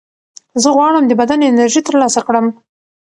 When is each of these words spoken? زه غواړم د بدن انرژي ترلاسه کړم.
زه 0.61 0.69
غواړم 0.75 1.03
د 1.07 1.11
بدن 1.21 1.39
انرژي 1.49 1.81
ترلاسه 1.87 2.21
کړم. 2.27 2.45